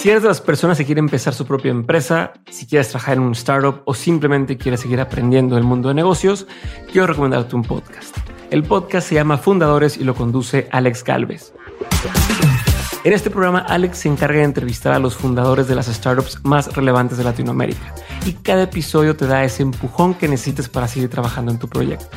Si 0.00 0.08
eres 0.08 0.22
de 0.22 0.28
las 0.28 0.40
personas 0.40 0.78
que 0.78 0.86
quieren 0.86 1.04
empezar 1.04 1.34
su 1.34 1.44
propia 1.44 1.70
empresa, 1.70 2.32
si 2.50 2.64
quieres 2.64 2.88
trabajar 2.88 3.18
en 3.18 3.22
un 3.22 3.32
startup 3.32 3.82
o 3.84 3.92
simplemente 3.92 4.56
quieres 4.56 4.80
seguir 4.80 4.98
aprendiendo 4.98 5.58
el 5.58 5.62
mundo 5.62 5.90
de 5.90 5.94
negocios, 5.94 6.46
quiero 6.90 7.06
recomendarte 7.06 7.54
un 7.54 7.64
podcast. 7.64 8.16
El 8.50 8.62
podcast 8.62 9.06
se 9.06 9.16
llama 9.16 9.36
Fundadores 9.36 9.98
y 9.98 10.04
lo 10.04 10.14
conduce 10.14 10.68
Alex 10.72 11.04
Galvez. 11.04 11.52
En 13.04 13.12
este 13.12 13.28
programa, 13.28 13.58
Alex 13.58 13.98
se 13.98 14.08
encarga 14.08 14.38
de 14.38 14.44
entrevistar 14.44 14.94
a 14.94 14.98
los 14.98 15.16
fundadores 15.16 15.68
de 15.68 15.74
las 15.74 15.88
startups 15.88 16.42
más 16.44 16.74
relevantes 16.74 17.18
de 17.18 17.24
Latinoamérica 17.24 17.94
y 18.24 18.32
cada 18.32 18.62
episodio 18.62 19.16
te 19.16 19.26
da 19.26 19.44
ese 19.44 19.62
empujón 19.62 20.14
que 20.14 20.28
necesites 20.28 20.70
para 20.70 20.88
seguir 20.88 21.10
trabajando 21.10 21.52
en 21.52 21.58
tu 21.58 21.68
proyecto. 21.68 22.16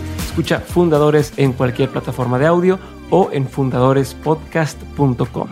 Escucha 0.31 0.61
Fundadores 0.61 1.33
en 1.35 1.51
cualquier 1.51 1.89
plataforma 1.89 2.39
de 2.39 2.47
audio 2.47 2.79
o 3.09 3.29
en 3.33 3.49
fundadorespodcast.com. 3.49 5.49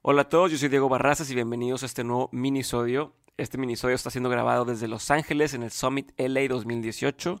Hola 0.00 0.22
a 0.22 0.28
todos, 0.28 0.52
yo 0.52 0.58
soy 0.58 0.68
Diego 0.68 0.88
Barrazas 0.88 1.28
y 1.28 1.34
bienvenidos 1.34 1.82
a 1.82 1.86
este 1.86 2.04
nuevo 2.04 2.28
minisodio 2.30 3.14
este 3.36 3.58
minisodio 3.58 3.96
está 3.96 4.10
siendo 4.10 4.30
grabado 4.30 4.64
desde 4.64 4.86
Los 4.86 5.10
Ángeles 5.10 5.52
en 5.52 5.64
el 5.64 5.72
Summit 5.72 6.12
LA 6.16 6.46
2018, 6.48 7.40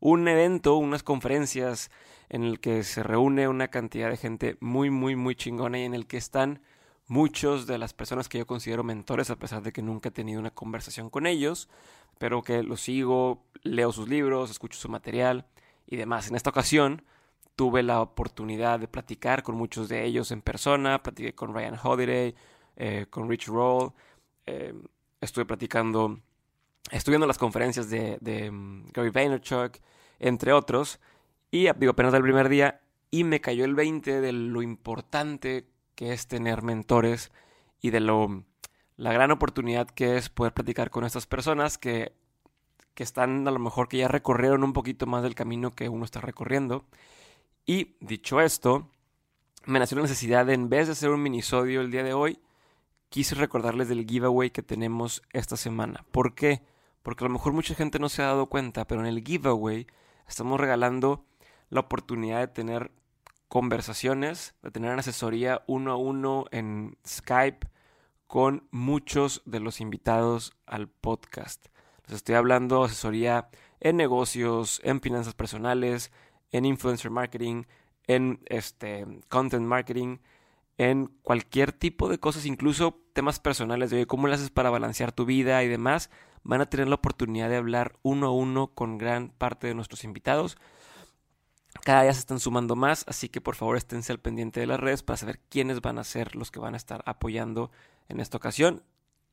un 0.00 0.26
evento, 0.26 0.74
unas 0.74 1.04
conferencias 1.04 1.92
en 2.28 2.42
el 2.42 2.58
que 2.58 2.82
se 2.82 3.04
reúne 3.04 3.46
una 3.46 3.68
cantidad 3.68 4.10
de 4.10 4.16
gente 4.16 4.56
muy, 4.58 4.90
muy, 4.90 5.14
muy 5.14 5.36
chingona 5.36 5.78
y 5.78 5.84
en 5.84 5.94
el 5.94 6.08
que 6.08 6.16
están 6.16 6.60
muchos 7.10 7.66
de 7.66 7.76
las 7.76 7.92
personas 7.92 8.28
que 8.28 8.38
yo 8.38 8.46
considero 8.46 8.84
mentores, 8.84 9.30
a 9.30 9.36
pesar 9.36 9.64
de 9.64 9.72
que 9.72 9.82
nunca 9.82 10.10
he 10.10 10.12
tenido 10.12 10.38
una 10.38 10.52
conversación 10.52 11.10
con 11.10 11.26
ellos, 11.26 11.68
pero 12.18 12.40
que 12.40 12.62
los 12.62 12.82
sigo, 12.82 13.42
leo 13.64 13.90
sus 13.90 14.08
libros, 14.08 14.48
escucho 14.48 14.78
su 14.78 14.88
material 14.88 15.44
y 15.88 15.96
demás. 15.96 16.28
En 16.28 16.36
esta 16.36 16.50
ocasión 16.50 17.02
tuve 17.56 17.82
la 17.82 18.00
oportunidad 18.00 18.78
de 18.78 18.86
platicar 18.86 19.42
con 19.42 19.56
muchos 19.56 19.88
de 19.88 20.04
ellos 20.04 20.30
en 20.30 20.40
persona, 20.40 21.02
platiqué 21.02 21.34
con 21.34 21.52
Ryan 21.52 21.76
Holiday, 21.82 22.32
eh, 22.76 23.06
con 23.10 23.28
Rich 23.28 23.48
Roll, 23.48 23.92
eh, 24.46 24.72
estuve 25.20 25.44
platicando, 25.44 26.20
estudiando 26.92 27.26
las 27.26 27.38
conferencias 27.38 27.90
de, 27.90 28.50
mm, 28.52 28.92
Gary 28.92 29.10
Vaynerchuk, 29.10 29.78
entre 30.20 30.52
otros, 30.52 31.00
y 31.50 31.68
digo, 31.72 31.90
apenas 31.90 32.12
del 32.12 32.22
primer 32.22 32.48
día, 32.48 32.82
y 33.10 33.24
me 33.24 33.40
cayó 33.40 33.64
el 33.64 33.74
20 33.74 34.20
de 34.20 34.32
lo 34.32 34.62
importante 34.62 35.66
que 36.00 36.14
es 36.14 36.26
tener 36.26 36.62
mentores 36.62 37.30
y 37.82 37.90
de 37.90 38.00
lo 38.00 38.44
la 38.96 39.12
gran 39.12 39.32
oportunidad 39.32 39.86
que 39.86 40.16
es 40.16 40.30
poder 40.30 40.54
platicar 40.54 40.88
con 40.88 41.04
estas 41.04 41.26
personas 41.26 41.76
que, 41.76 42.14
que 42.94 43.02
están 43.02 43.46
a 43.46 43.50
lo 43.50 43.58
mejor 43.58 43.86
que 43.86 43.98
ya 43.98 44.08
recorrieron 44.08 44.64
un 44.64 44.72
poquito 44.72 45.04
más 45.04 45.22
del 45.22 45.34
camino 45.34 45.74
que 45.74 45.90
uno 45.90 46.06
está 46.06 46.22
recorriendo. 46.22 46.86
Y 47.66 47.96
dicho 48.00 48.40
esto, 48.40 48.88
me 49.66 49.78
nació 49.78 49.96
la 49.96 50.04
necesidad 50.04 50.46
de, 50.46 50.54
en 50.54 50.70
vez 50.70 50.86
de 50.86 50.92
hacer 50.92 51.10
un 51.10 51.22
minisodio 51.22 51.82
el 51.82 51.90
día 51.90 52.02
de 52.02 52.14
hoy, 52.14 52.38
quise 53.10 53.34
recordarles 53.34 53.90
del 53.90 54.06
giveaway 54.06 54.48
que 54.48 54.62
tenemos 54.62 55.20
esta 55.34 55.58
semana. 55.58 56.06
¿Por 56.12 56.34
qué? 56.34 56.62
Porque 57.02 57.24
a 57.24 57.28
lo 57.28 57.34
mejor 57.34 57.52
mucha 57.52 57.74
gente 57.74 57.98
no 57.98 58.08
se 58.08 58.22
ha 58.22 58.28
dado 58.28 58.46
cuenta, 58.46 58.86
pero 58.86 59.02
en 59.02 59.06
el 59.06 59.22
giveaway 59.22 59.86
estamos 60.26 60.58
regalando 60.58 61.26
la 61.68 61.80
oportunidad 61.80 62.38
de 62.38 62.48
tener 62.48 62.90
conversaciones, 63.50 64.54
de 64.62 64.70
tener 64.70 64.96
asesoría 64.96 65.64
uno 65.66 65.90
a 65.90 65.96
uno 65.96 66.44
en 66.52 66.96
Skype 67.04 67.66
con 68.28 68.68
muchos 68.70 69.42
de 69.44 69.58
los 69.58 69.80
invitados 69.80 70.52
al 70.66 70.86
podcast. 70.86 71.66
Les 72.06 72.18
estoy 72.18 72.36
hablando 72.36 72.78
de 72.78 72.86
asesoría 72.86 73.48
en 73.80 73.96
negocios, 73.96 74.80
en 74.84 75.00
finanzas 75.00 75.34
personales, 75.34 76.12
en 76.52 76.64
influencer 76.64 77.10
marketing, 77.10 77.64
en 78.06 78.40
este 78.46 79.04
content 79.28 79.66
marketing, 79.66 80.18
en 80.78 81.06
cualquier 81.22 81.72
tipo 81.72 82.08
de 82.08 82.18
cosas, 82.18 82.46
incluso 82.46 83.02
temas 83.14 83.40
personales 83.40 83.90
de 83.90 84.06
cómo 84.06 84.28
lo 84.28 84.34
haces 84.34 84.50
para 84.50 84.70
balancear 84.70 85.10
tu 85.10 85.24
vida 85.24 85.64
y 85.64 85.68
demás, 85.68 86.08
van 86.44 86.60
a 86.60 86.70
tener 86.70 86.86
la 86.86 86.94
oportunidad 86.94 87.48
de 87.48 87.56
hablar 87.56 87.98
uno 88.02 88.28
a 88.28 88.32
uno 88.32 88.68
con 88.68 88.96
gran 88.96 89.30
parte 89.30 89.66
de 89.66 89.74
nuestros 89.74 90.04
invitados. 90.04 90.56
Cada 91.84 92.02
día 92.02 92.12
se 92.12 92.20
están 92.20 92.40
sumando 92.40 92.76
más, 92.76 93.04
así 93.06 93.28
que 93.28 93.40
por 93.40 93.54
favor 93.54 93.76
esténse 93.76 94.12
al 94.12 94.20
pendiente 94.20 94.60
de 94.60 94.66
las 94.66 94.80
redes 94.80 95.02
para 95.02 95.16
saber 95.16 95.40
quiénes 95.48 95.80
van 95.80 95.98
a 95.98 96.04
ser 96.04 96.34
los 96.36 96.50
que 96.50 96.58
van 96.58 96.74
a 96.74 96.76
estar 96.76 97.02
apoyando 97.06 97.70
en 98.08 98.20
esta 98.20 98.36
ocasión. 98.36 98.82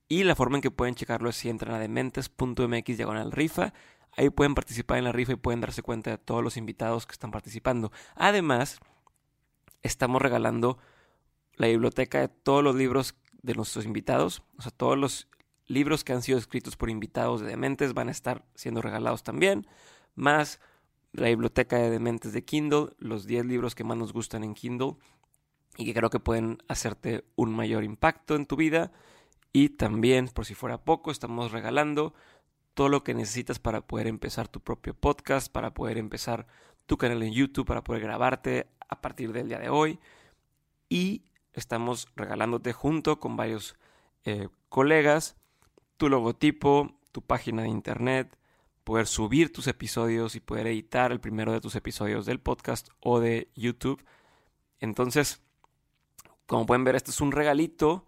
Y 0.07 0.23
la 0.23 0.35
forma 0.35 0.57
en 0.57 0.61
que 0.61 0.71
pueden 0.71 0.95
checarlo 0.95 1.29
es 1.29 1.35
si 1.35 1.49
entran 1.49 1.75
a 1.75 1.79
dementes.mx 1.79 2.97
diagonal 2.97 3.31
rifa. 3.31 3.73
Ahí 4.15 4.29
pueden 4.29 4.55
participar 4.55 4.99
en 4.99 5.03
la 5.03 5.11
rifa 5.11 5.33
y 5.33 5.35
pueden 5.35 5.61
darse 5.61 5.81
cuenta 5.81 6.11
de 6.11 6.17
todos 6.17 6.43
los 6.43 6.57
invitados 6.57 7.05
que 7.05 7.11
están 7.11 7.31
participando. 7.31 7.91
Además, 8.15 8.79
estamos 9.83 10.21
regalando 10.21 10.77
la 11.55 11.67
biblioteca 11.67 12.19
de 12.19 12.27
todos 12.29 12.63
los 12.63 12.75
libros 12.75 13.15
de 13.41 13.55
nuestros 13.55 13.85
invitados, 13.85 14.43
o 14.57 14.61
sea, 14.61 14.71
todos 14.71 14.97
los 14.97 15.27
libros 15.67 16.03
que 16.03 16.13
han 16.13 16.21
sido 16.21 16.37
escritos 16.37 16.75
por 16.75 16.89
invitados 16.89 17.41
de 17.41 17.47
Dementes 17.47 17.93
van 17.93 18.07
a 18.07 18.11
estar 18.11 18.45
siendo 18.55 18.81
regalados 18.81 19.23
también, 19.23 19.67
más 20.15 20.59
la 21.17 21.27
biblioteca 21.27 21.77
de 21.77 21.89
Dementes 21.89 22.31
de 22.33 22.45
Kindle, 22.45 22.89
los 22.99 23.25
10 23.25 23.45
libros 23.45 23.75
que 23.75 23.83
más 23.83 23.97
nos 23.97 24.13
gustan 24.13 24.43
en 24.43 24.53
Kindle 24.53 24.95
y 25.77 25.85
que 25.85 25.93
creo 25.93 26.09
que 26.09 26.19
pueden 26.19 26.59
hacerte 26.67 27.25
un 27.35 27.53
mayor 27.53 27.83
impacto 27.83 28.35
en 28.35 28.45
tu 28.45 28.55
vida. 28.55 28.91
Y 29.51 29.69
también, 29.69 30.27
por 30.27 30.45
si 30.45 30.53
fuera 30.53 30.77
poco, 30.77 31.11
estamos 31.11 31.51
regalando 31.51 32.13
todo 32.73 32.89
lo 32.89 33.03
que 33.03 33.13
necesitas 33.13 33.59
para 33.59 33.81
poder 33.81 34.07
empezar 34.07 34.47
tu 34.47 34.61
propio 34.61 34.93
podcast, 34.93 35.51
para 35.51 35.73
poder 35.73 35.97
empezar 35.97 36.47
tu 36.85 36.97
canal 36.97 37.23
en 37.23 37.33
YouTube, 37.33 37.65
para 37.65 37.83
poder 37.83 38.03
grabarte 38.03 38.67
a 38.87 39.01
partir 39.01 39.33
del 39.33 39.49
día 39.49 39.59
de 39.59 39.69
hoy. 39.69 39.99
Y 40.87 41.23
estamos 41.53 42.07
regalándote 42.15 42.71
junto 42.73 43.19
con 43.19 43.35
varios 43.35 43.75
eh, 44.23 44.47
colegas 44.69 45.35
tu 45.97 46.09
logotipo, 46.09 46.91
tu 47.11 47.21
página 47.21 47.63
de 47.63 47.69
internet, 47.69 48.37
poder 48.87 49.05
subir 49.05 49.51
tus 49.51 49.67
episodios 49.67 50.35
y 50.35 50.39
poder 50.39 50.65
editar 50.67 51.11
el 51.11 51.19
primero 51.19 51.51
de 51.51 51.59
tus 51.59 51.75
episodios 51.75 52.25
del 52.25 52.39
podcast 52.39 52.87
o 53.01 53.19
de 53.19 53.49
YouTube. 53.53 54.01
Entonces, 54.79 55.41
como 56.45 56.65
pueden 56.65 56.85
ver, 56.85 56.95
este 56.95 57.11
es 57.11 57.19
un 57.19 57.33
regalito, 57.33 58.05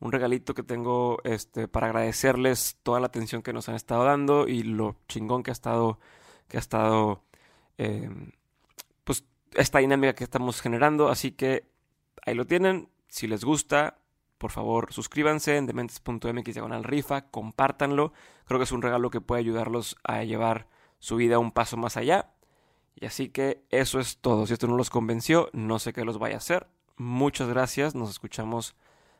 un 0.00 0.10
regalito 0.10 0.52
que 0.52 0.64
tengo 0.64 1.18
este, 1.22 1.68
para 1.68 1.86
agradecerles 1.86 2.76
toda 2.82 2.98
la 2.98 3.06
atención 3.06 3.40
que 3.40 3.52
nos 3.52 3.68
han 3.68 3.76
estado 3.76 4.02
dando 4.02 4.48
y 4.48 4.64
lo 4.64 4.96
chingón 5.06 5.44
que 5.44 5.52
ha 5.52 5.58
estado, 5.60 6.00
que 6.48 6.56
ha 6.56 6.60
estado, 6.60 7.22
em, 7.78 8.32
pues 9.04 9.24
esta 9.52 9.78
dinámica 9.78 10.16
que 10.16 10.24
estamos 10.24 10.60
generando. 10.60 11.08
Así 11.08 11.30
que 11.30 11.70
ahí 12.26 12.34
lo 12.34 12.46
tienen. 12.46 12.88
Si 13.06 13.28
les 13.28 13.44
gusta, 13.44 14.00
por 14.38 14.50
favor, 14.50 14.92
suscríbanse 14.92 15.56
en 15.56 15.66
dementes.mx 15.66 16.54
diagonal 16.54 16.84
rifa, 16.84 17.30
compártanlo. 17.30 18.12
Creo 18.44 18.58
que 18.58 18.64
es 18.64 18.72
un 18.72 18.82
regalo 18.82 19.10
que 19.10 19.20
puede 19.20 19.40
ayudarlos 19.40 19.96
a 20.04 20.22
llevar 20.24 20.68
su 20.98 21.16
vida 21.16 21.38
un 21.38 21.52
paso 21.52 21.76
más 21.76 21.96
allá. 21.96 22.32
Y 22.94 23.06
así 23.06 23.28
que 23.28 23.64
eso 23.70 24.00
es 24.00 24.18
todo. 24.18 24.46
Si 24.46 24.54
esto 24.54 24.66
no 24.66 24.76
los 24.76 24.90
convenció, 24.90 25.50
no 25.52 25.78
sé 25.78 25.92
qué 25.92 26.04
los 26.04 26.18
vaya 26.18 26.36
a 26.36 26.38
hacer. 26.38 26.66
Muchas 26.96 27.48
gracias. 27.48 27.94
Nos 27.94 28.10
escuchamos 28.10 28.74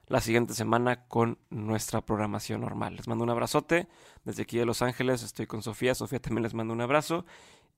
la 0.06 0.20
siguiente 0.20 0.54
semana 0.54 1.06
con 1.08 1.38
nuestra 1.50 2.00
programación 2.00 2.62
normal. 2.62 2.96
Les 2.96 3.08
mando 3.08 3.24
un 3.24 3.30
abrazote. 3.30 3.88
Desde 4.24 4.42
aquí 4.42 4.58
de 4.58 4.64
Los 4.64 4.82
Ángeles 4.82 5.22
estoy 5.22 5.46
con 5.46 5.62
Sofía. 5.62 5.94
Sofía 5.94 6.20
también 6.20 6.42
les 6.42 6.54
mando 6.54 6.72
un 6.72 6.80
abrazo. 6.80 7.26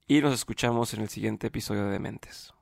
Y 0.06 0.20
nos 0.20 0.34
escuchamos 0.34 0.94
en 0.94 1.00
el 1.00 1.08
siguiente 1.08 1.49
episodio 1.49 1.84
de 1.84 1.91
Dementes. 1.91 2.55